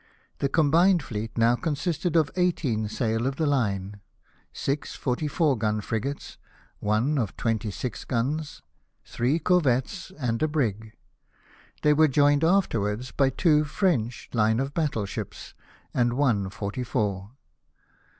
[0.39, 4.01] The com bined fleet now consisted of eighteen sail of the line,
[4.51, 6.39] six fortv four gun frigates,
[6.79, 9.03] one of twenty six guns, << PURSUIT OF THE ENEMY.
[9.03, 10.93] 2S1> three corvettes, and a brig.
[11.83, 15.53] They were joined after wards by two French hne of battle ships,
[15.93, 17.33] and one forty four.